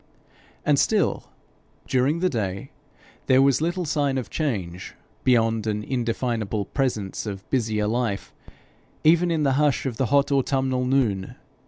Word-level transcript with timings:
And 0.65 0.79
still, 0.79 1.25
during 1.85 2.21
the 2.21 2.27
day, 2.27 2.71
there 3.27 3.39
was 3.39 3.61
little 3.61 3.85
sign 3.85 4.17
of 4.17 4.31
change, 4.31 4.95
beyond 5.23 5.67
an 5.67 5.83
indefinable 5.83 6.65
presence 6.65 7.27
of 7.27 7.47
busier 7.51 7.85
life, 7.85 8.33
even 9.03 9.29
in 9.29 9.43
the 9.43 9.53
hush 9.61 9.85
of 9.85 9.97
the 9.97 10.07
hot 10.07 10.31
autumnal 10.31 10.85
noon. 10.85 11.35